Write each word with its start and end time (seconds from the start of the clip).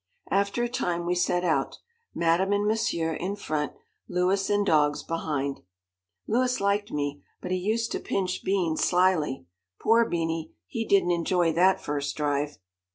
After 0.31 0.63
a 0.63 0.67
time, 0.67 1.05
we 1.05 1.13
set 1.13 1.43
out. 1.43 1.77
Madame 2.15 2.53
and 2.53 2.65
Monsieur 2.67 3.13
in 3.13 3.35
front, 3.35 3.73
Louis 4.07 4.49
and 4.49 4.65
dogs 4.65 5.03
behind. 5.03 5.59
Louis 6.25 6.59
liked 6.59 6.89
me, 6.91 7.21
but 7.39 7.51
he 7.51 7.57
used 7.57 7.91
to 7.91 7.99
pinch 7.99 8.43
Beans 8.43 8.83
slyly. 8.83 9.45
Poor 9.79 10.03
Beanie, 10.09 10.53
he 10.65 10.87
didn't 10.87 11.11
enjoy 11.11 11.53
that 11.53 11.79
first 11.79 12.17
drive. 12.17 12.57